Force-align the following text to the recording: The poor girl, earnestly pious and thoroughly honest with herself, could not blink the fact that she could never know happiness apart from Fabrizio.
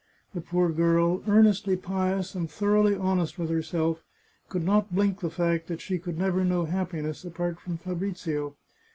The 0.33 0.41
poor 0.41 0.71
girl, 0.71 1.21
earnestly 1.27 1.77
pious 1.77 2.33
and 2.33 2.49
thoroughly 2.49 2.95
honest 2.95 3.37
with 3.37 3.51
herself, 3.51 4.01
could 4.49 4.63
not 4.65 4.91
blink 4.95 5.19
the 5.19 5.29
fact 5.29 5.67
that 5.67 5.79
she 5.79 5.99
could 5.99 6.17
never 6.17 6.43
know 6.43 6.65
happiness 6.65 7.23
apart 7.23 7.59
from 7.59 7.77
Fabrizio. 7.77 8.55